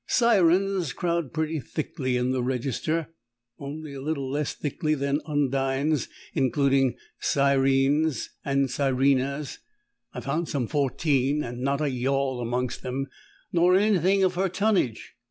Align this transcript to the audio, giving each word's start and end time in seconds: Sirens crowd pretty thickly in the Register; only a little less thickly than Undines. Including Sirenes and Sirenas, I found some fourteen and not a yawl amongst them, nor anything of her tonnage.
Sirens 0.07 0.93
crowd 0.93 1.31
pretty 1.31 1.59
thickly 1.59 2.17
in 2.17 2.31
the 2.31 2.41
Register; 2.41 3.09
only 3.59 3.93
a 3.93 4.01
little 4.01 4.27
less 4.31 4.55
thickly 4.55 4.95
than 4.95 5.21
Undines. 5.27 6.07
Including 6.33 6.95
Sirenes 7.19 8.31
and 8.43 8.67
Sirenas, 8.67 9.59
I 10.11 10.21
found 10.21 10.49
some 10.49 10.65
fourteen 10.65 11.43
and 11.43 11.61
not 11.61 11.81
a 11.81 11.89
yawl 11.91 12.39
amongst 12.41 12.81
them, 12.81 13.09
nor 13.53 13.75
anything 13.75 14.23
of 14.23 14.33
her 14.33 14.49
tonnage. 14.49 15.13